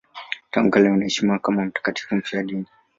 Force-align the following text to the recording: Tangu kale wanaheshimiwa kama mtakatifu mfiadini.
Tangu 0.51 0.71
kale 0.71 0.89
wanaheshimiwa 0.89 1.39
kama 1.39 1.65
mtakatifu 1.65 2.15
mfiadini. 2.15 2.65